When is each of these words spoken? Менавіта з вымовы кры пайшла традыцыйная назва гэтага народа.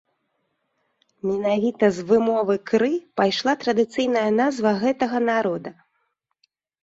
Менавіта 1.31 1.85
з 1.97 2.05
вымовы 2.11 2.55
кры 2.71 2.89
пайшла 3.21 3.53
традыцыйная 3.65 4.25
назва 4.41 4.71
гэтага 4.85 5.17
народа. 5.29 5.71